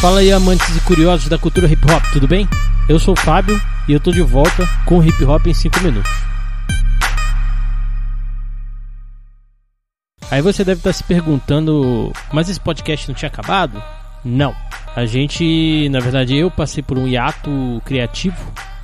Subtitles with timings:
[0.00, 2.46] Fala aí, amantes e curiosos da cultura hip hop, tudo bem?
[2.88, 6.10] Eu sou o Fábio e eu tô de volta com hip hop em 5 minutos.
[10.30, 13.82] Aí você deve estar se perguntando, mas esse podcast não tinha acabado?
[14.24, 14.54] Não.
[14.96, 17.50] A gente, na verdade, eu passei por um hiato
[17.84, 18.34] criativo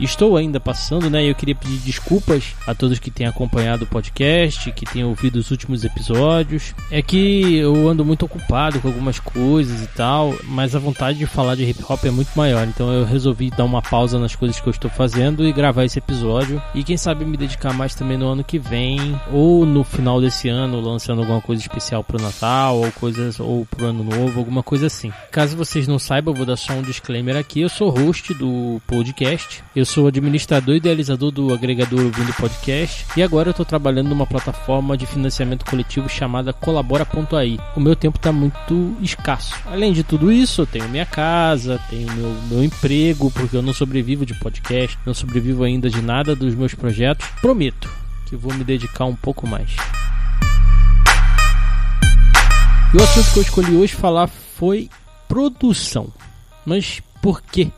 [0.02, 1.28] Estou ainda passando, né?
[1.28, 5.50] Eu queria pedir desculpas a todos que têm acompanhado o podcast, que têm ouvido os
[5.52, 6.74] últimos episódios.
[6.90, 11.26] É que eu ando muito ocupado com algumas coisas e tal, mas a vontade de
[11.26, 12.66] falar de hip hop é muito maior.
[12.66, 16.00] Então eu resolvi dar uma pausa nas coisas que eu estou fazendo e gravar esse
[16.00, 16.60] episódio.
[16.74, 18.98] E quem sabe me dedicar mais também no ano que vem,
[19.30, 23.86] ou no final desse ano, lançando alguma coisa especial pro Natal, ou coisas, ou pro
[23.86, 25.12] ano novo, alguma coisa assim.
[25.30, 27.60] Caso vocês não saibam, eu vou dar só um disclaimer aqui.
[27.60, 29.62] Eu sou host do podcast.
[29.74, 34.26] Eu sou administrador e idealizador do agregador Ouvindo Podcast e agora eu estou trabalhando numa
[34.26, 37.58] plataforma de financiamento coletivo chamada Colabora.ai.
[37.76, 39.54] O meu tempo está muito escasso.
[39.64, 43.72] Além de tudo isso, eu tenho minha casa, tenho meu, meu emprego, porque eu não
[43.72, 47.26] sobrevivo de podcast, não sobrevivo ainda de nada dos meus projetos.
[47.40, 47.88] Prometo
[48.26, 49.76] que vou me dedicar um pouco mais.
[52.92, 54.90] E o assunto que eu escolhi hoje falar foi
[55.32, 56.08] produção.
[56.66, 57.70] Mas por quê?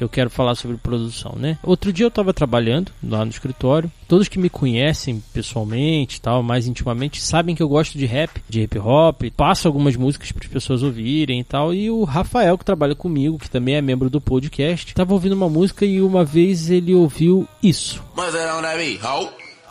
[0.00, 1.58] eu quero falar sobre produção, né?
[1.62, 3.88] Outro dia eu estava trabalhando lá no escritório.
[4.08, 8.62] Todos que me conhecem pessoalmente, tal, mais intimamente, sabem que eu gosto de rap, de
[8.62, 9.22] hip hop.
[9.36, 11.72] Passo algumas músicas para as pessoas ouvirem e tal.
[11.72, 15.48] E o Rafael que trabalha comigo, que também é membro do podcast, estava ouvindo uma
[15.48, 18.02] música e uma vez ele ouviu isso.
[18.16, 18.56] Mas era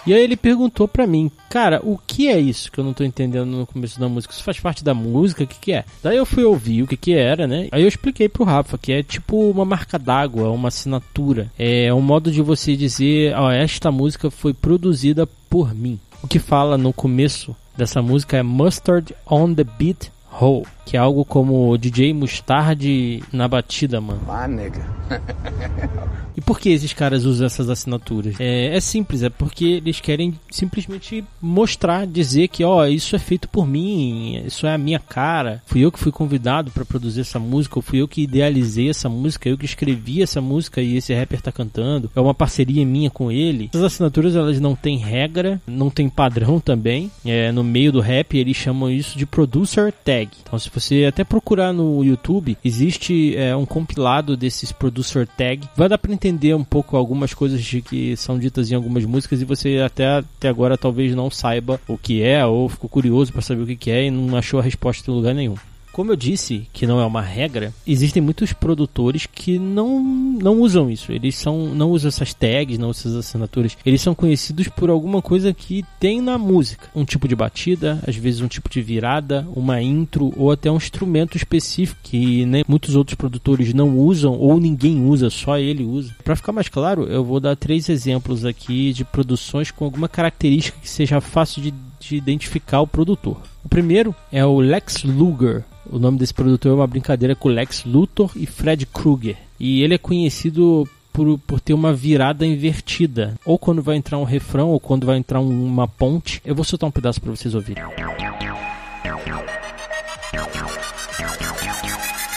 [0.05, 3.03] e aí ele perguntou pra mim, cara, o que é isso que eu não tô
[3.03, 4.33] entendendo no começo da música?
[4.33, 5.43] Isso faz parte da música?
[5.43, 5.85] O que, que é?
[6.01, 7.67] Daí eu fui ouvir o que, que era, né?
[7.71, 11.51] Aí eu expliquei pro Rafa que é tipo uma marca d'água, uma assinatura.
[11.57, 15.99] É um modo de você dizer, ó, esta música foi produzida por mim.
[16.23, 20.99] O que fala no começo dessa música é Mustard on the Beat Hole, que é
[20.99, 24.21] algo como DJ Mustard na batida, mano.
[24.27, 25.00] Ah, nega.
[26.35, 28.35] E por que esses caras usam essas assinaturas?
[28.39, 33.49] É, é, simples, é porque eles querem simplesmente mostrar, dizer que, ó, isso é feito
[33.49, 35.61] por mim, isso é a minha cara.
[35.65, 39.09] Fui eu que fui convidado para produzir essa música, ou fui eu que idealizei essa
[39.09, 42.09] música, eu que escrevi essa música e esse rapper tá cantando.
[42.15, 43.69] É uma parceria minha com ele.
[43.73, 47.11] Essas assinaturas elas não têm regra, não tem padrão também.
[47.25, 50.29] É, no meio do rap eles chamam isso de producer tag.
[50.41, 54.71] Então se você até procurar no YouTube, existe é, um compilado desses
[55.01, 55.67] producer tag.
[55.75, 59.45] Vai dar pra entender um pouco algumas coisas que são ditas em algumas músicas e
[59.45, 63.63] você até, até agora talvez não saiba o que é ou ficou curioso para saber
[63.63, 65.55] o que é e não achou a resposta em lugar nenhum.
[65.91, 70.89] Como eu disse, que não é uma regra, existem muitos produtores que não, não usam
[70.89, 71.11] isso.
[71.11, 73.77] Eles são não usam essas tags, não usam essas assinaturas.
[73.85, 76.87] Eles são conhecidos por alguma coisa que tem na música.
[76.95, 80.77] Um tipo de batida, às vezes um tipo de virada, uma intro ou até um
[80.77, 86.15] instrumento específico que né, muitos outros produtores não usam ou ninguém usa, só ele usa.
[86.23, 90.77] Para ficar mais claro, eu vou dar três exemplos aqui de produções com alguma característica
[90.79, 93.37] que seja fácil de, de identificar o produtor.
[93.63, 95.63] O primeiro é o Lex Luger.
[95.89, 99.37] O nome desse produtor é uma brincadeira com Lex Luthor e Fred Krueger.
[99.59, 103.35] E ele é conhecido por, por ter uma virada invertida.
[103.45, 106.41] Ou quando vai entrar um refrão, ou quando vai entrar uma ponte.
[106.43, 107.83] Eu vou soltar um pedaço para vocês ouvirem.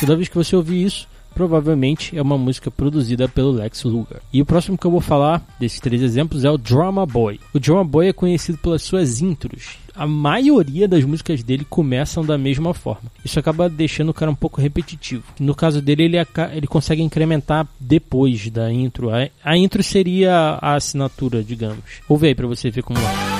[0.01, 4.21] Toda vez que você ouvir isso, provavelmente é uma música produzida pelo Lex Luger.
[4.33, 7.41] E o próximo que eu vou falar desses três exemplos é o Drama Boy.
[7.53, 9.77] O Drama Boy é conhecido pelas suas intros.
[9.95, 13.11] A maioria das músicas dele começam da mesma forma.
[13.25, 15.22] Isso acaba deixando o cara um pouco repetitivo.
[15.39, 16.17] No caso dele, ele,
[16.53, 19.11] ele consegue incrementar depois da intro.
[19.11, 21.84] A, a intro seria a assinatura, digamos.
[22.09, 23.34] Ouve aí pra você ver como é.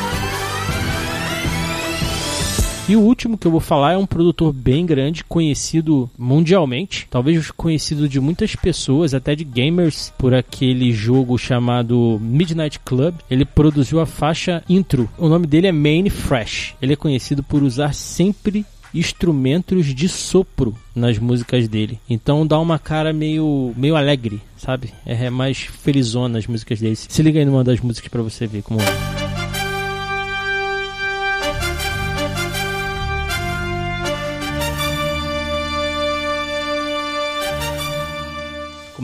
[2.87, 7.51] E o último que eu vou falar é um produtor bem grande, conhecido mundialmente, talvez
[7.51, 13.15] conhecido de muitas pessoas, até de gamers, por aquele jogo chamado Midnight Club.
[13.31, 15.09] Ele produziu a faixa intro.
[15.17, 16.75] O nome dele é Main Fresh.
[16.83, 21.99] Ele é conhecido por usar sempre instrumentos de sopro nas músicas dele.
[22.09, 24.93] Então dá uma cara meio meio alegre, sabe?
[25.07, 26.97] É mais felizona as músicas dele.
[26.97, 29.24] Se liga aí numa das músicas para você ver como é.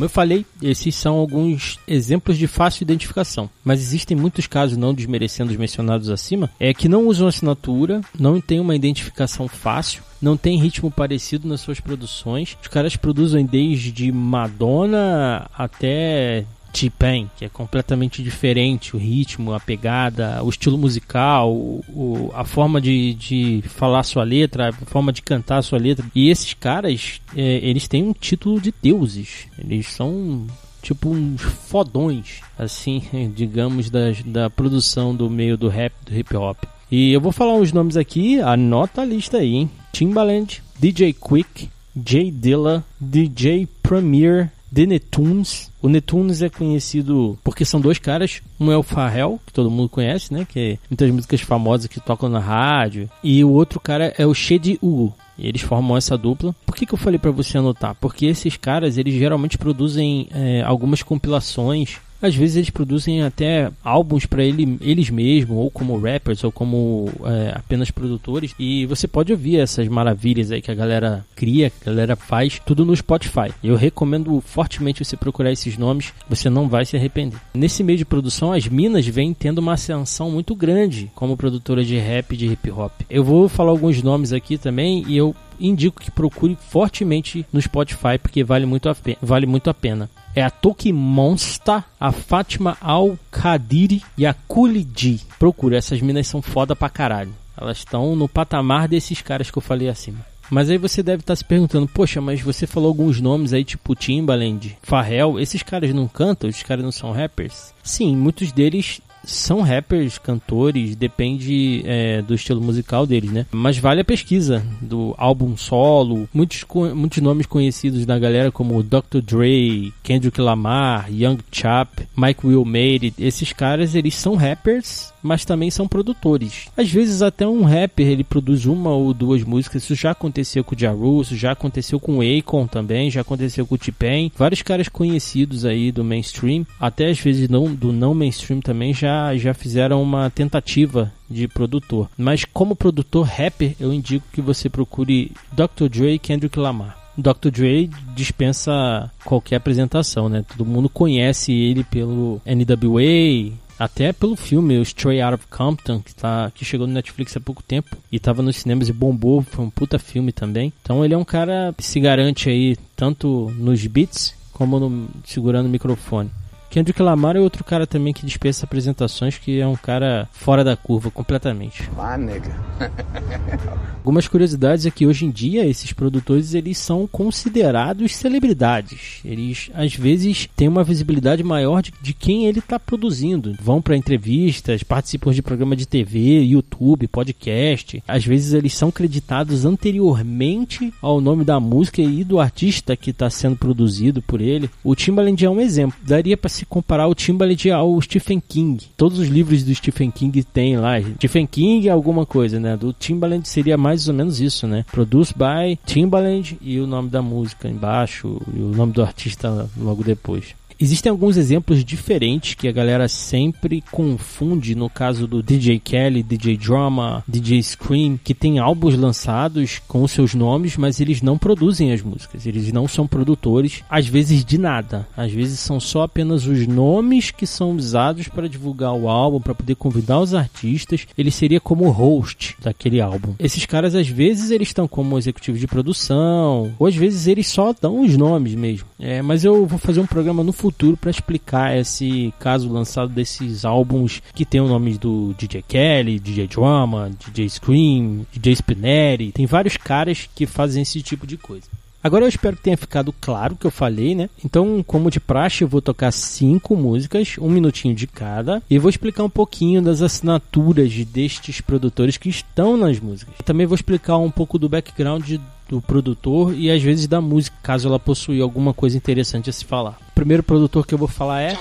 [0.01, 4.95] Como eu falei, esses são alguns exemplos de fácil identificação, mas existem muitos casos, não
[4.95, 10.39] desmerecendo os mencionados acima, é que não usam assinatura, não tem uma identificação fácil, não
[10.39, 12.57] tem ritmo parecido nas suas produções.
[12.63, 20.43] Os caras produzem desde Madonna até T-Pain, que é completamente diferente, o ritmo, a pegada,
[20.43, 25.23] o estilo musical, o, o, a forma de, de falar sua letra, a forma de
[25.23, 26.05] cantar sua letra.
[26.15, 29.47] E esses caras, é, eles têm um título de deuses.
[29.59, 30.47] Eles são
[30.83, 33.03] tipo uns fodões, assim,
[33.35, 36.65] digamos, da, da produção do meio do rap, do hip hop.
[36.91, 39.71] E eu vou falar uns nomes aqui, anota a lista aí, hein?
[39.93, 41.69] Timbaland, DJ Quick,
[42.05, 45.71] Jay Dilla, DJ Premier, The Netunes.
[45.83, 48.43] O Netunes é conhecido porque são dois caras.
[48.59, 50.47] Um é o Pharrell, que todo mundo conhece, né?
[50.49, 53.11] Que é muitas músicas famosas que tocam na rádio.
[53.23, 55.15] E o outro cara é o Shady Ugo.
[55.39, 56.55] Eles formam essa dupla.
[56.67, 57.97] Por que, que eu falei para você anotar?
[57.99, 64.27] Porque esses caras, eles geralmente produzem é, algumas compilações às vezes eles produzem até álbuns
[64.27, 68.55] para ele, eles mesmos, ou como rappers, ou como é, apenas produtores.
[68.59, 72.61] E você pode ouvir essas maravilhas aí que a galera cria, que a galera faz,
[72.65, 73.53] tudo no Spotify.
[73.63, 77.39] Eu recomendo fortemente você procurar esses nomes, você não vai se arrepender.
[77.55, 81.97] Nesse meio de produção, as minas vêm tendo uma ascensão muito grande como produtora de
[81.99, 82.93] rap de hip hop.
[83.09, 88.19] Eu vou falar alguns nomes aqui também e eu indico que procure fortemente no Spotify
[88.21, 89.19] porque vale muito a pena.
[89.23, 95.21] Vale muito a pena é a Toki Monster, a Fátima Al-Kadiri e a Kulidi.
[95.39, 97.35] Procura, essas minas são foda pra caralho.
[97.57, 100.25] Elas estão no patamar desses caras que eu falei acima.
[100.51, 103.65] Mas aí você deve estar tá se perguntando, poxa, mas você falou alguns nomes aí,
[103.65, 106.51] tipo Timbaland, Pharrell, esses caras não cantam?
[106.51, 107.73] Esses caras não são rappers?
[107.85, 113.47] Sim, muitos deles são rappers, cantores, depende é, do estilo musical deles, né?
[113.51, 116.65] Mas vale a pesquisa do álbum solo, muitos,
[116.95, 119.21] muitos nomes conhecidos da galera como Dr.
[119.23, 125.45] Dre, Kendrick Lamar, Young Chap, Mike Will Made It, esses caras eles são rappers, mas
[125.45, 126.69] também são produtores.
[126.77, 130.75] Às vezes até um rapper ele produz uma ou duas músicas, isso já aconteceu com
[130.75, 130.91] o Ja
[131.21, 135.65] isso já aconteceu com o Akon também, já aconteceu com o T-Pain, vários caras conhecidos
[135.65, 140.03] aí do mainstream, até às vezes não do não mainstream também já já, já fizeram
[140.03, 142.09] uma tentativa de produtor.
[142.17, 145.89] Mas como produtor rapper, eu indico que você procure Dr.
[145.89, 146.97] Dre e Kendrick Lamar.
[147.17, 147.51] Dr.
[147.51, 150.45] Dre dispensa qualquer apresentação, né?
[150.49, 156.15] Todo mundo conhece ele pelo NWA, até pelo filme o Stray Out of Compton, que,
[156.15, 159.65] tá, que chegou no Netflix há pouco tempo e estava nos cinemas e bombou, foi
[159.65, 160.73] um puta filme também.
[160.83, 165.67] Então ele é um cara que se garante aí tanto nos beats como no, segurando
[165.67, 166.31] o microfone.
[166.71, 170.77] Kendrick Lamar é outro cara também que dispensa apresentações, que é um cara fora da
[170.77, 171.91] curva completamente.
[171.99, 172.55] Ah, nega.
[173.99, 179.21] Algumas curiosidades é que hoje em dia esses produtores eles são considerados celebridades.
[179.25, 183.57] Eles às vezes têm uma visibilidade maior de, de quem ele está produzindo.
[183.61, 188.03] Vão para entrevistas, participam de programa de TV, YouTube, podcast.
[188.07, 193.29] Às vezes eles são creditados anteriormente ao nome da música e do artista que está
[193.29, 194.71] sendo produzido por ele.
[194.85, 195.99] O Timbaland é um exemplo.
[196.03, 198.87] Daria para se comparar o Timbaland ao Stephen King.
[198.97, 201.01] Todos os livros do Stephen King tem lá.
[201.17, 202.77] Stephen King é alguma coisa, né?
[202.77, 204.85] Do Timbaland seria mais ou menos isso, né?
[204.91, 210.05] Produced by Timbaland e o nome da música embaixo e o nome do artista logo
[210.05, 210.60] depois.
[210.83, 216.57] Existem alguns exemplos diferentes que a galera sempre confunde no caso do DJ Kelly, DJ
[216.57, 222.01] Drama, DJ Scream, que tem álbuns lançados com seus nomes, mas eles não produzem as
[222.01, 225.07] músicas, eles não são produtores, às vezes de nada.
[225.15, 229.55] Às vezes são só apenas os nomes que são usados para divulgar o álbum, para
[229.55, 231.07] poder convidar os artistas.
[231.19, 233.35] Ele seria como host daquele álbum.
[233.39, 237.75] Esses caras às vezes eles estão como executivos de produção, ou às vezes eles só
[237.79, 238.89] dão os nomes mesmo.
[238.99, 243.13] É, mas eu vou fazer um programa no futuro futuro para explicar esse caso lançado
[243.13, 249.33] desses álbuns que tem o nome do DJ Kelly, DJ Drama, DJ Scream, DJ Spinelli.
[249.33, 251.67] Tem vários caras que fazem esse tipo de coisa.
[252.03, 254.31] Agora eu espero que tenha ficado claro o que eu falei, né?
[254.43, 258.89] Então, como de praxe, eu vou tocar cinco músicas, um minutinho de cada, e vou
[258.89, 263.35] explicar um pouquinho das assinaturas destes produtores que estão nas músicas.
[263.45, 265.31] Também vou explicar um pouco do background
[265.71, 269.65] do produtor e às vezes da música, caso ela possui alguma coisa interessante a se
[269.65, 269.97] falar.
[270.11, 271.57] O primeiro produtor que eu vou falar é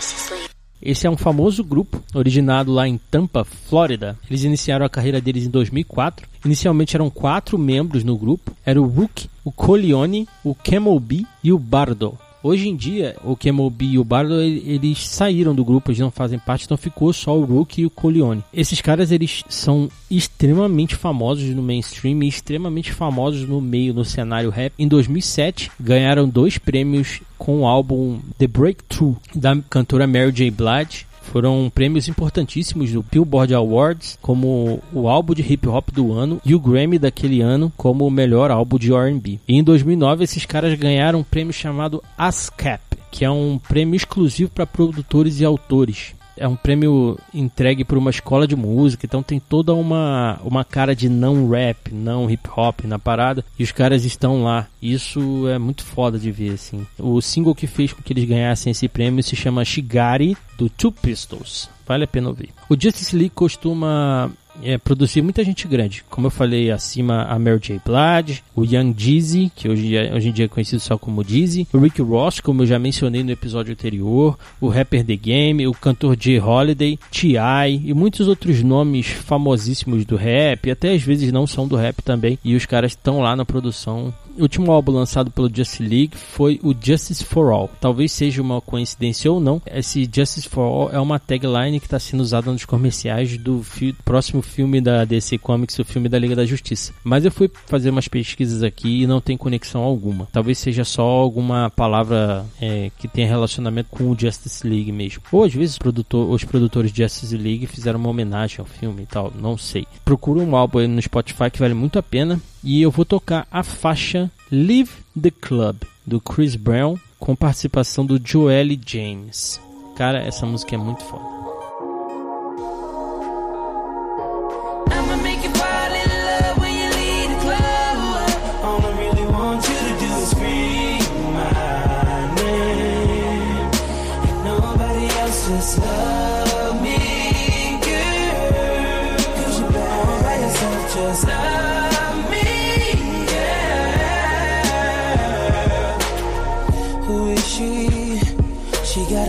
[0.82, 4.18] esse é um famoso grupo, originado lá em Tampa, Flórida.
[4.30, 6.26] Eles iniciaram a carreira deles em 2004.
[6.44, 8.56] Inicialmente eram quatro membros no grupo.
[8.66, 12.18] Era o Rook, o Colione, o Camel B e o Bardo.
[12.42, 16.40] Hoje em dia, o Kemobi e o Bardo, eles saíram do grupo, eles não fazem
[16.40, 18.44] parte, então ficou só o Rook e o Colione.
[18.54, 24.50] Esses caras, eles são extremamente famosos no mainstream e extremamente famosos no meio, no cenário
[24.50, 24.74] rap.
[24.80, 30.52] Em 2007, ganharam dois prêmios com o álbum The Breakthrough, da cantora Mary J.
[30.52, 36.42] Blige, foram prêmios importantíssimos do Billboard Awards, como o álbum de hip hop do ano
[36.44, 39.40] e o Grammy daquele ano como o melhor álbum de R&B.
[39.48, 42.82] E em 2009 esses caras ganharam um prêmio chamado ASCAP,
[43.12, 48.10] que é um prêmio exclusivo para produtores e autores é um prêmio entregue por uma
[48.10, 52.86] escola de música, então tem toda uma, uma cara de não rap, não hip hop
[52.86, 54.68] na parada, e os caras estão lá.
[54.82, 56.88] Isso é muito foda de ver, assim.
[56.98, 60.92] O single que fez com que eles ganhassem esse prêmio se chama Shigari, do Two
[60.92, 61.70] Pistols.
[61.86, 62.50] Vale a pena ouvir.
[62.70, 64.32] O Justice League costuma
[64.64, 66.04] é, produzir muita gente grande.
[66.10, 67.82] Como eu falei acima, a Mary J.
[67.86, 71.78] Blige, o Young Jeezy, que hoje, hoje em dia é conhecido só como Jeezy, o
[71.78, 76.16] Rick Ross, como eu já mencionei no episódio anterior, o rapper The Game, o cantor
[76.16, 76.40] J.
[76.40, 77.82] Holiday, T.I.
[77.86, 82.38] e muitos outros nomes famosíssimos do rap, até às vezes não são do rap também,
[82.44, 86.74] e os caras estão lá na produção último álbum lançado pelo Justice League foi o
[86.74, 87.70] Justice for All.
[87.80, 89.62] Talvez seja uma coincidência ou não.
[89.66, 93.94] Esse Justice for All é uma tagline que está sendo usada nos comerciais do fi
[94.06, 96.94] próximo filme da DC Comics, o filme da Liga da Justiça.
[97.04, 100.28] Mas eu fui fazer umas pesquisas aqui e não tem conexão alguma.
[100.32, 105.24] Talvez seja só alguma palavra é, que tenha relacionamento com o Justice League mesmo.
[105.32, 109.06] Ou às vezes produtor, os produtores de Justice League fizeram uma homenagem ao filme e
[109.06, 109.32] tal.
[109.40, 109.86] Não sei.
[110.04, 113.48] Procura um álbum aí no Spotify que vale muito a pena e eu vou tocar
[113.52, 119.62] a faixa Leave the Club do Chris Brown com participação do Joel James.
[119.96, 121.39] Cara, essa música é muito foda.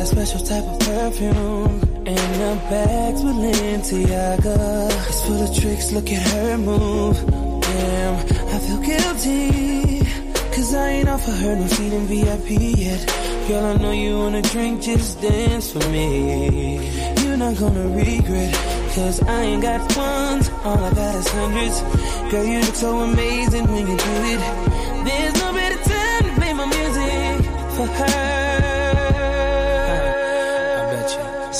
[0.07, 1.81] Special type of perfume.
[2.07, 4.59] And the bags with Balenciaga.
[5.09, 7.17] It's full of tricks, look at her move.
[7.61, 8.15] Damn,
[8.55, 10.05] I feel guilty.
[10.55, 13.03] Cause I ain't offer her no seat in VIP yet.
[13.49, 16.91] Girl, I know you wanna drink, just dance for me.
[17.23, 18.55] You're not gonna regret.
[18.95, 21.81] Cause I ain't got ones, all I got is hundreds.
[22.31, 24.41] Girl, you look so amazing when you do it.
[25.07, 27.45] There's no better time to play my music
[27.77, 28.30] for her.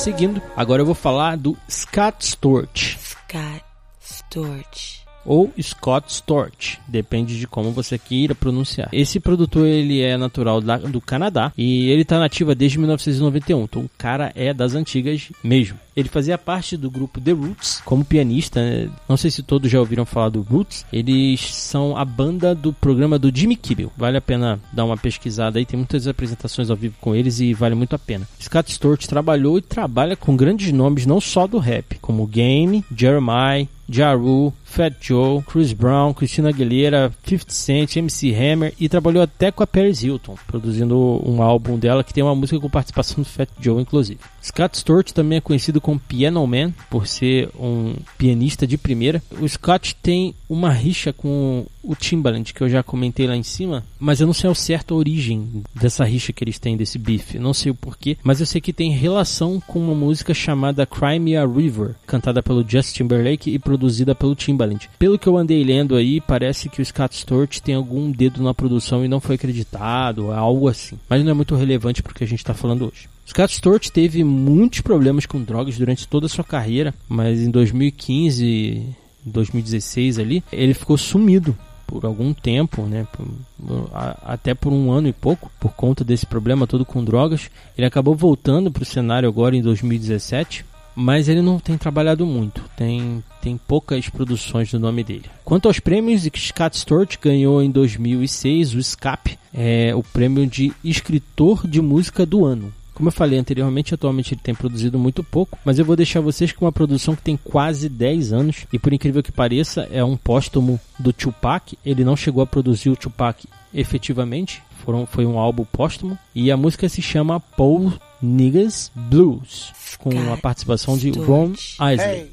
[0.01, 2.97] Seguindo, agora eu vou falar do Scott Storch.
[2.97, 3.63] Scott
[3.99, 8.89] Storch ou Scott Storch, depende de como você queira pronunciar.
[8.91, 13.83] Esse produtor ele é natural da, do Canadá e ele está nativo desde 1991, então
[13.83, 15.77] o cara é das antigas mesmo.
[15.95, 18.61] Ele fazia parte do grupo The Roots como pianista.
[18.61, 18.89] Né?
[19.09, 20.85] Não sei se todos já ouviram falar do Roots.
[20.91, 23.91] Eles são a banda do programa do Jimmy Kimmel.
[23.97, 25.65] Vale a pena dar uma pesquisada aí.
[25.65, 28.27] Tem muitas apresentações ao vivo com eles e vale muito a pena.
[28.41, 33.67] Scott Storch trabalhou e trabalha com grandes nomes não só do rap, como Game, Jeremiah,
[33.91, 39.61] Jaru, Fat Joe, Chris Brown, Christina Aguilera, 50 Cent, MC Hammer e trabalhou até com
[39.63, 43.49] a Paris Hilton, produzindo um álbum dela que tem uma música com participação do Fat
[43.59, 44.19] Joe, inclusive.
[44.41, 49.21] Scott Storch também é conhecido como Piano Man, por ser um pianista de primeira.
[49.39, 53.83] O Scott tem uma rixa com o Timbaland, que eu já comentei lá em cima,
[53.99, 57.39] mas eu não sei ao certo a origem dessa rixa que eles têm, desse bife.
[57.39, 61.19] não sei o porquê, mas eu sei que tem relação com uma música chamada Cry
[61.19, 64.89] Me a River, cantada pelo Justin Timberlake e produzida pelo Timbaland.
[64.99, 68.53] Pelo que eu andei lendo aí, parece que o Scott Storch tem algum dedo na
[68.53, 70.97] produção e não foi acreditado, algo assim.
[71.09, 73.09] Mas não é muito relevante porque a gente está falando hoje.
[73.27, 78.85] Scott Storch teve muitos problemas com drogas durante toda a sua carreira, mas em 2015,
[79.25, 81.55] 2016 ali, ele ficou sumido
[81.91, 83.89] por algum tempo, né, por,
[84.23, 87.51] até por um ano e pouco, por conta desse problema todo com drogas.
[87.77, 90.63] Ele acabou voltando para o cenário agora em 2017,
[90.95, 95.25] mas ele não tem trabalhado muito, tem, tem poucas produções do nome dele.
[95.43, 101.67] Quanto aos prêmios, Scott Storch ganhou em 2006 o SCAP, é, o prêmio de escritor
[101.67, 102.73] de música do ano.
[102.93, 106.51] Como eu falei anteriormente, atualmente ele tem produzido muito pouco, mas eu vou deixar vocês
[106.51, 110.17] com uma produção que tem quase 10 anos e por incrível que pareça, é um
[110.17, 111.77] póstumo do Tupac.
[111.85, 116.57] Ele não chegou a produzir o Tupac efetivamente, foram, foi um álbum póstumo e a
[116.57, 121.89] música se chama Paul Niggas Blues, com a participação de Ron Isley.
[121.89, 122.25] A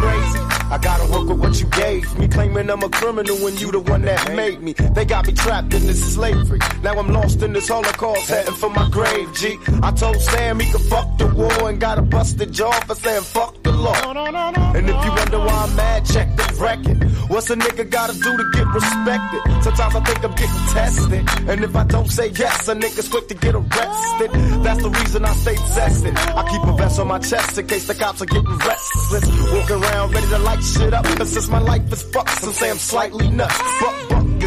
[0.00, 0.38] Crazy.
[0.70, 3.80] I gotta work with what you gave me, claiming I'm a criminal when you the
[3.80, 4.72] one that made me.
[4.72, 6.60] They got me trapped in this slavery.
[6.82, 9.58] Now I'm lost in this holocaust, heading for my grave, G.
[9.82, 13.22] I told Sam he could fuck the war and got a busted jaw for saying
[13.22, 13.94] fuck law.
[14.76, 17.10] And if you wonder why I'm mad, check the record.
[17.30, 19.40] What's a nigga gotta do to get respected?
[19.62, 21.48] Sometimes I think I'm getting tested.
[21.50, 24.30] And if I don't say yes, a nigga's quick to get arrested.
[24.64, 26.16] That's the reason I stay tested.
[26.16, 29.52] I keep a vest on my chest in case the cops are getting restless.
[29.52, 31.04] Walk around ready to light shit up.
[31.16, 33.58] But since my life is fucked, some say I'm slightly nuts.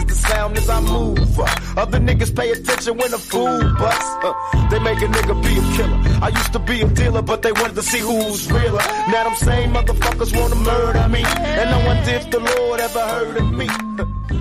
[0.10, 1.39] Is the sound as I move.
[1.39, 1.45] Uh,
[1.77, 4.15] other niggas pay attention when a fool busts.
[4.24, 6.00] Uh, they make a nigga be a killer.
[6.22, 8.81] I used to be a dealer, but they wanted to see who's realer.
[9.10, 11.24] Now them same motherfuckers wanna murder me.
[11.24, 13.67] And no one if the Lord ever heard of me.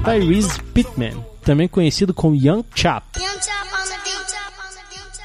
[0.05, 3.05] Tyrese Pittman, também conhecido como Young Chap.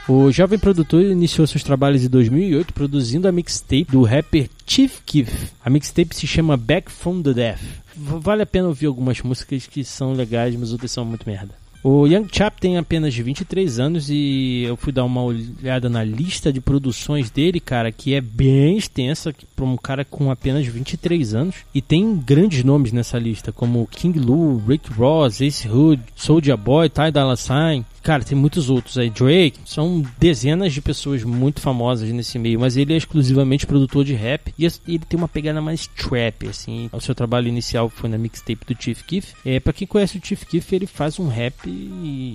[0.10, 5.52] O jovem produtor iniciou seus trabalhos em 2008 produzindo a mixtape do rapper Chief Keef.
[5.64, 7.60] A mixtape se chama Back from the Death.
[7.94, 11.54] Vale a pena ouvir algumas músicas que são legais, mas outras são muito merda.
[11.84, 16.52] O Young Chap tem apenas 23 anos e eu fui dar uma olhada na lista
[16.52, 21.56] de produções dele, cara, que é bem extensa para um cara com apenas 23 anos.
[21.74, 26.90] E tem grandes nomes nessa lista, como King Lou, Rick Ross, Ace Hood, Soulja Boy,
[26.90, 29.10] Ty Dolla Sign, Cara, tem muitos outros aí.
[29.10, 34.14] Drake, são dezenas de pessoas muito famosas nesse meio, mas ele é exclusivamente produtor de
[34.14, 36.90] rap e ele tem uma pegada mais trap, assim.
[36.94, 39.34] O seu trabalho inicial foi na mixtape do Chief Keef.
[39.46, 41.68] É, pra quem conhece o Chief Keef, ele faz um rap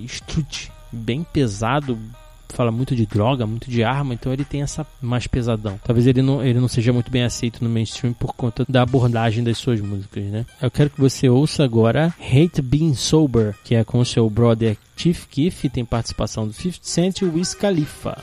[0.05, 1.97] street, bem pesado,
[2.53, 5.79] fala muito de droga, muito de arma, então ele tem essa mais pesadão.
[5.83, 9.43] Talvez ele não, ele não seja muito bem aceito no mainstream por conta da abordagem
[9.43, 10.45] das suas músicas, né?
[10.61, 14.77] Eu quero que você ouça agora Hate Being Sober, que é com o seu brother
[14.95, 18.17] Chief Keef, tem participação do 50 Cent e Wiz Khalifa.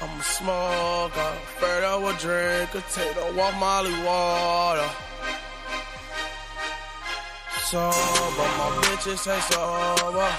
[0.00, 4.88] I'm a smoker, afraid I would drink a walk Molly water.
[7.70, 8.48] Sober.
[8.56, 10.30] My bitches ain't sober.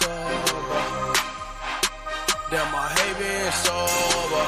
[0.00, 0.82] Sober.
[2.50, 4.46] Damn, I hate being sober.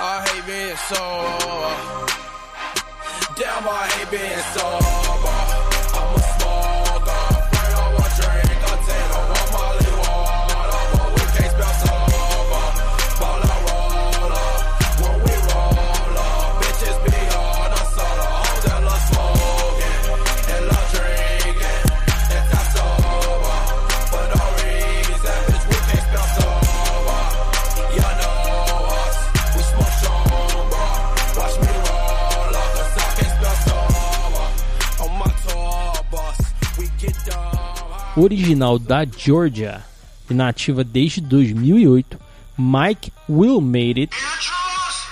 [0.00, 1.74] I hate being sober.
[3.38, 5.41] Damn, I hate being sober.
[38.22, 39.82] Original da Georgia
[40.30, 42.16] e nativa desde 2008,
[42.56, 44.16] Mike Will Made It.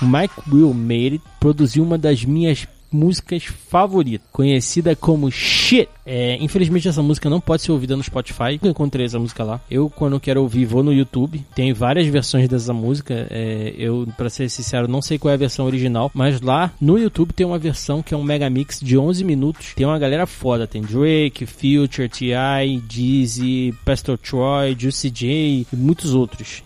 [0.01, 5.29] Mike Will Made It produziu uma das minhas músicas favoritas, conhecida como
[5.71, 5.89] Shit.
[6.05, 8.59] É, infelizmente essa música não pode ser ouvida no Spotify.
[8.61, 9.61] Eu encontrei essa música lá.
[9.71, 11.47] Eu quando quero ouvir vou no YouTube.
[11.55, 13.29] Tem várias versões dessa música.
[13.31, 16.99] É, eu para ser sincero não sei qual é a versão original, mas lá no
[16.99, 19.73] YouTube tem uma versão que é um mega mix de 11 minutos.
[19.77, 26.13] Tem uma galera foda, tem Drake, Future, T.I., Jeezy, Pastor Troy, Juicy J e muitos
[26.13, 26.65] outros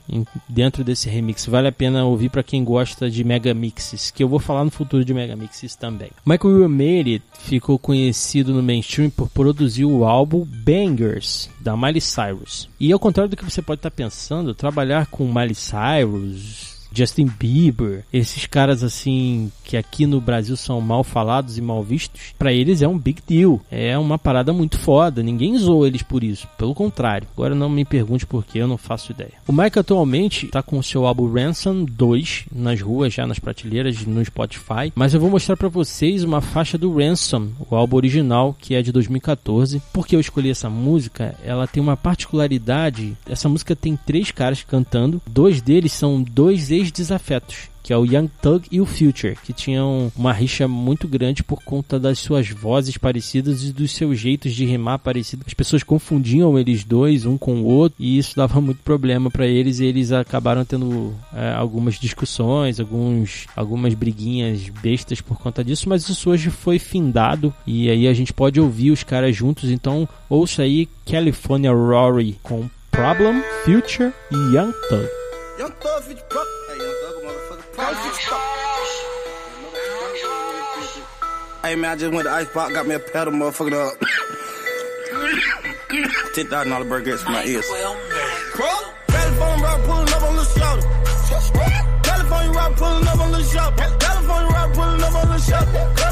[0.48, 1.44] dentro desse remix.
[1.44, 4.70] Vale a pena ouvir para quem gosta de mega mixes, que eu vou falar no
[4.70, 6.08] futuro de mega mixes também.
[6.24, 6.64] Michael
[7.06, 12.68] It ficou conhecido no mainstream por produzir o álbum Bangers da Miley Cyrus.
[12.78, 18.04] E ao contrário do que você pode estar pensando, trabalhar com Miley Cyrus, Justin Bieber,
[18.12, 22.82] esses caras assim que aqui no Brasil são mal falados e mal vistos, pra eles
[22.82, 23.60] é um big deal.
[23.70, 25.22] É uma parada muito foda.
[25.22, 26.46] Ninguém zoa eles por isso.
[26.58, 27.26] Pelo contrário.
[27.32, 29.32] Agora não me pergunte por que, eu não faço ideia.
[29.46, 34.04] O Mike atualmente tá com o seu álbum Ransom 2 nas ruas, já nas prateleiras,
[34.06, 34.92] no Spotify.
[34.94, 38.82] Mas eu vou mostrar pra vocês uma faixa do Ransom, o álbum original, que é
[38.82, 39.82] de 2014.
[39.92, 41.34] Por que eu escolhi essa música?
[41.44, 43.16] Ela tem uma particularidade.
[43.28, 45.20] Essa música tem três caras cantando.
[45.26, 50.10] Dois deles são dois ex-desafetos que é o Young Thug e o Future, que tinham
[50.16, 54.64] uma rixa muito grande por conta das suas vozes parecidas e dos seus jeitos de
[54.64, 55.46] rimar parecidos.
[55.46, 59.46] As pessoas confundiam eles dois, um com o outro, e isso dava muito problema para
[59.46, 65.86] eles, e eles acabaram tendo é, algumas discussões, alguns, algumas briguinhas bestas por conta disso,
[65.86, 70.08] mas isso hoje foi findado, e aí a gente pode ouvir os caras juntos, então
[70.26, 75.23] ouça aí California Rory com Problem, Future e Young Thug.
[75.58, 76.42] Young Thug, Future Pro.
[76.68, 77.72] Hey, Young Thug, motherfucker.
[77.72, 78.38] Pro, Future Pro.
[81.62, 83.88] Hey man, I just went to Icebox, got me a pedal, motherfucker.
[83.88, 83.94] Up.
[86.34, 87.66] Ten thousand dollar burger for my ears.
[88.52, 88.66] Pro,
[89.06, 90.82] California rock pulling up on the shoulder.
[92.02, 93.76] California rock pulling up on the shoulder.
[93.98, 96.03] California rock pulling up on the shoulder.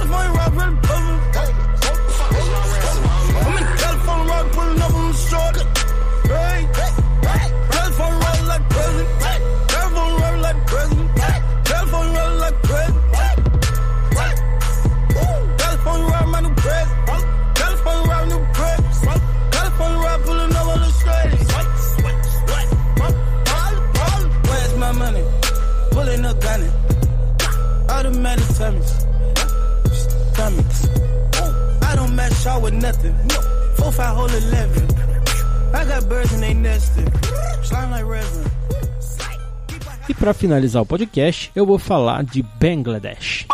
[40.33, 43.47] Para finalizar o podcast, eu vou falar de Bangladesh.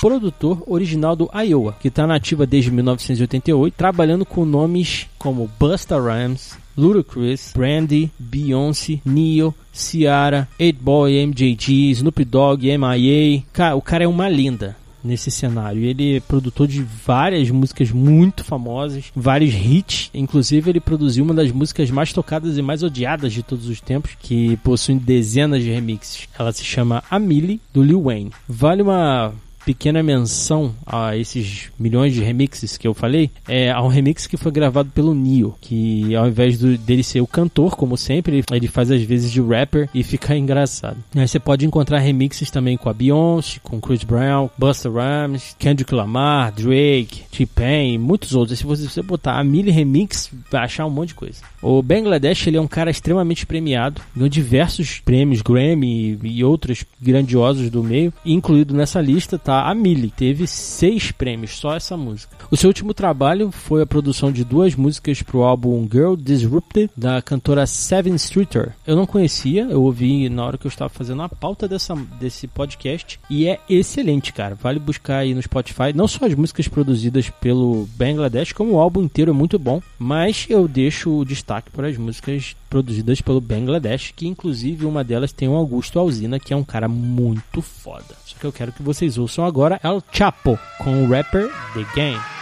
[0.00, 6.58] Produtor original do Iowa, que está nativa desde 1988, trabalhando com nomes como Busta Rhymes,
[6.76, 13.42] Ludacris, Brandy, Beyoncé, Neo, Ciara, 8boy, MJG, Snoop Dogg, M.I.A.
[13.52, 15.82] Cara, o cara é uma linda nesse cenário.
[15.82, 20.10] Ele é produtor de várias músicas muito famosas, vários hits.
[20.12, 24.12] Inclusive, ele produziu uma das músicas mais tocadas e mais odiadas de todos os tempos,
[24.20, 26.28] que possui dezenas de remixes.
[26.38, 28.32] Ela se chama Amelie, do Lil Wayne.
[28.48, 29.32] Vale uma
[29.66, 34.36] pequena menção a esses milhões de remixes que eu falei, é a um remix que
[34.36, 38.68] foi gravado pelo Neo, que ao invés do, dele ser o cantor, como sempre, ele
[38.68, 40.98] faz às vezes de rapper e fica engraçado.
[41.16, 45.92] Aí você pode encontrar remixes também com a Beyoncé, com Chris Brown, Busta Rhymes, Kendrick
[45.92, 48.60] Lamar, Drake, T-Pain e muitos outros.
[48.60, 51.40] Se você botar a Millie Remix, vai achar um monte de coisa.
[51.60, 56.84] O Bangladesh ele é um cara extremamente premiado, ganhou diversos prêmios Grammy e, e outros
[57.02, 62.36] grandiosos do meio, incluído nessa lista tá a Millie, teve seis prêmios, só essa música.
[62.50, 66.90] O seu último trabalho foi a produção de duas músicas para o álbum Girl Disrupted,
[66.96, 68.72] da cantora Seven Streeter.
[68.86, 72.46] Eu não conhecia, eu ouvi na hora que eu estava fazendo a pauta dessa, desse
[72.46, 74.54] podcast, e é excelente, cara.
[74.54, 79.02] Vale buscar aí no Spotify, não só as músicas produzidas pelo Bangladesh, como o álbum
[79.02, 84.12] inteiro é muito bom, mas eu deixo o destaque para as músicas produzidas pelo Bangladesh,
[84.14, 88.14] que inclusive uma delas tem o Augusto Alzina, que é um cara muito foda.
[88.24, 92.35] Só que eu quero que vocês ouçam agora El Chapo com o rapper The Game.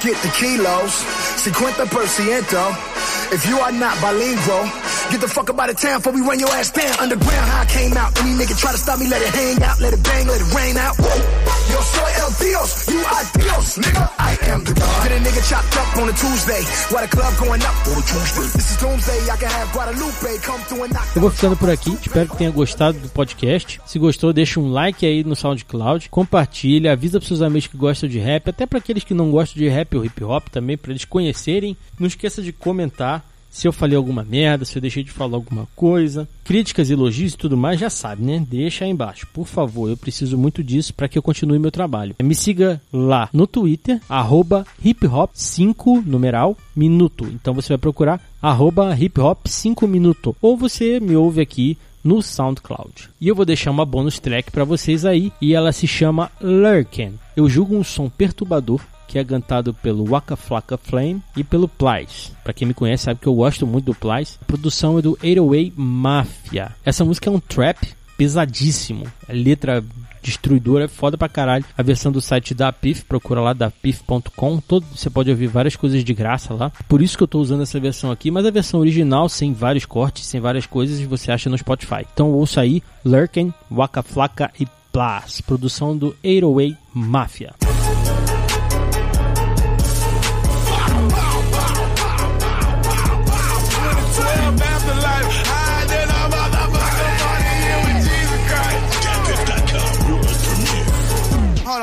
[0.00, 1.04] Get the kilos,
[1.44, 3.32] 50%.
[3.32, 4.64] If you are not bilingual,
[5.10, 6.98] get the fuck up out of town before we run your ass down.
[6.98, 8.18] Underground, how I came out.
[8.18, 10.54] Any nigga try to stop me, let it hang out, let it bang, let it
[10.54, 10.96] rain out.
[10.98, 14.19] Yo soy el Dios, you are Dios, nigga.
[14.48, 15.02] Am the God.
[15.02, 16.62] Get a nigga chopped up on a Tuesday,
[17.08, 18.46] club going up on a Tuesday.
[18.56, 21.06] This is I can have Guadalupe come through and knock.
[21.14, 23.80] Eu vou ficando por aqui, espero que tenha gostado do podcast.
[23.86, 28.08] Se gostou, deixa um like aí no SoundCloud, compartilha, avisa pros seus amigos que gostam
[28.08, 30.92] de rap, até para aqueles que não gostam de rap ou hip hop também, para
[30.92, 31.76] eles conhecerem.
[31.98, 35.66] Não esqueça de comentar se eu falei alguma merda, se eu deixei de falar alguma
[35.74, 36.28] coisa.
[36.44, 38.44] Críticas, elogios e tudo mais, já sabe, né?
[38.48, 39.90] Deixa aí embaixo, por favor.
[39.90, 42.14] Eu preciso muito disso para que eu continue meu trabalho.
[42.22, 47.26] Me siga lá no Twitter, arroba hiphop5 numeral minuto.
[47.26, 50.36] Então você vai procurar arroba hiphop5 minuto.
[50.40, 53.10] Ou você me ouve aqui no SoundCloud.
[53.20, 57.14] E eu vou deixar uma bonus track para vocês aí e ela se chama Lurken.
[57.36, 58.80] Eu julgo um som perturbador
[59.10, 62.30] que é cantado pelo Waka Flocka Flame e pelo Plies.
[62.44, 64.38] Para quem me conhece sabe que eu gosto muito do Plies.
[64.40, 66.70] A produção é do 808 Mafia.
[66.84, 69.08] Essa música é um trap pesadíssimo.
[69.28, 69.82] A letra
[70.22, 71.64] destruidora, é foda pra caralho.
[71.76, 74.60] A versão do site da Pif, procura lá dapif.com.
[74.60, 76.70] Todo você pode ouvir várias coisas de graça lá.
[76.88, 79.84] Por isso que eu tô usando essa versão aqui, mas a versão original sem vários
[79.84, 82.06] cortes, sem várias coisas, você acha no Spotify.
[82.12, 87.54] Então ouça aí Lurken, Waka Flocka e Plus, produção do 808 Mafia.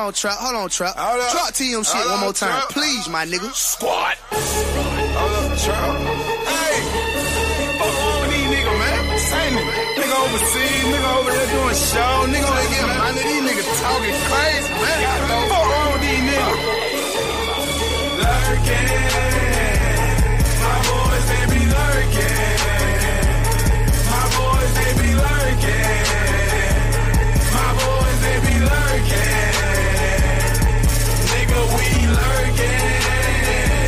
[0.07, 0.37] On, trap.
[0.39, 0.95] Hold on, trap.
[0.95, 2.69] Drop TM shit Hold one more time, Trap.
[2.69, 3.51] please, my nigga.
[3.53, 4.15] Squad.
[4.31, 5.51] Hold up.
[6.47, 6.79] Hey,
[7.75, 9.19] fuck wrong with these niggas, man?
[9.19, 9.73] Say nigga.
[9.99, 13.19] Nigga overseas, nigga over there doing show, nigga over getting money.
[13.27, 14.97] These niggas talking crazy, man.
[15.51, 16.61] Fuck wrong with these niggas?
[18.23, 18.87] Lurking.
[20.63, 22.55] My boys, they be lurking.
[24.07, 25.99] My boys, they be lurking.
[27.51, 29.76] My boys, they be lurking.
[31.57, 33.86] We lurking.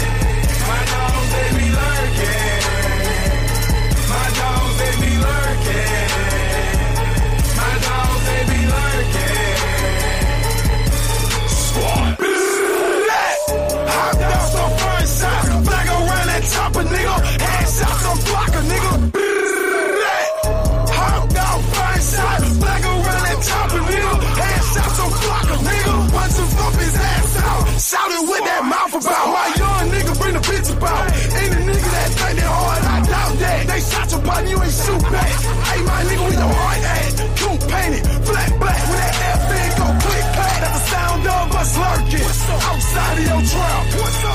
[34.40, 35.36] Fuck you and shoot back.
[35.68, 37.12] Hey, my nigga, we don't hard ass.
[37.44, 38.82] You painted, flat black.
[38.88, 42.24] When that FN go click clack, that's the sound of us lurking.
[42.24, 43.84] Outside of your trap,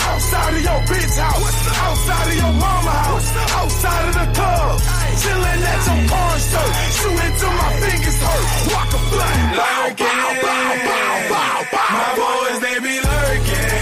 [0.04, 1.56] outside of your bitch house,
[1.88, 4.76] outside of your mama house, outside of the club.
[5.24, 8.46] Chillin' at your porn store, shooting till my fingers hurt.
[8.76, 9.48] Walk a flame.
[9.56, 11.88] Bow, bow, bow, bow, bow, bow.
[11.96, 13.73] My boys, they be lurking.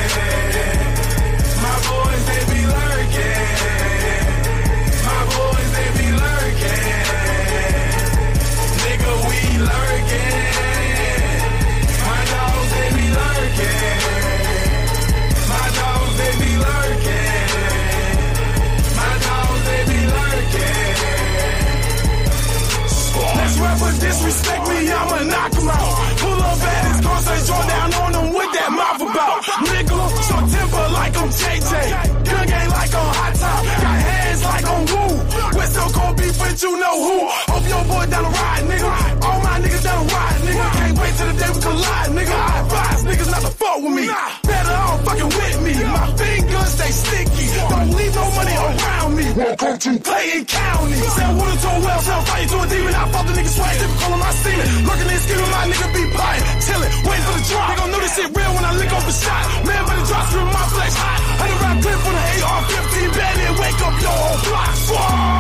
[49.33, 50.92] Welcome to Clayton County.
[50.92, 52.92] Sell water to a well, sell fire to a demon.
[52.92, 54.71] I fought the niggas swag, typical of my steaming.
[54.85, 56.45] Lurking and scheming, my nigga be pieing.
[56.61, 57.68] Chillin', waiting for the drop.
[57.73, 59.45] They gon' know this shit real when I lick off a shot.
[59.64, 61.21] Man, better drop through my flesh hot.
[61.49, 64.73] 100 round clip for the AR-15 bad wake up your whole block.
[64.85, 65.32] Squad!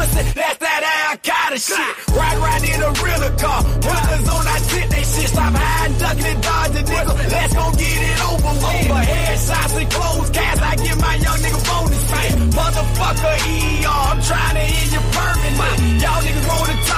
[0.00, 1.92] Pussy, that's that Al Qaeda shit.
[2.16, 3.60] Ride right in a real car.
[3.84, 5.28] Brothers on that shit, they shit.
[5.28, 7.12] Stop hiding, ducking and dodging, nigga.
[7.30, 8.80] Let's go get it over with.
[8.80, 10.62] Over headshots and closed cast.
[10.62, 12.32] I give my young nigga bonus man.
[12.56, 16.02] Motherfucker ER, I'm trying to hit you permanent.
[16.02, 16.89] Y'all niggas wanna talk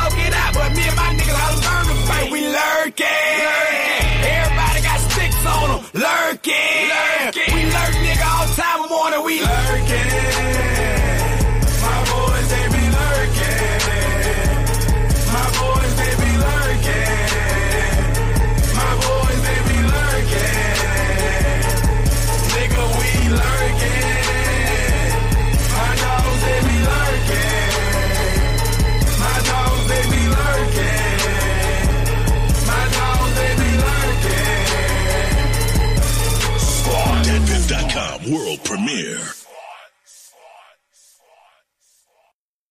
[38.30, 39.41] world premiere.